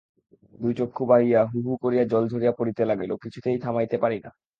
দুই 0.59 0.73
চক্ষু 0.79 1.03
বাহিয়া 1.11 1.41
হুহু 1.51 1.73
করিয়া 1.83 2.03
জল 2.05 2.23
ঝরিয়া 2.31 2.53
পড়িতে 2.59 2.83
লাগিল, 2.85 3.11
কিছুতেই 3.23 3.57
থামাইতে 3.59 3.97
পারি 4.03 4.17
না। 4.25 4.29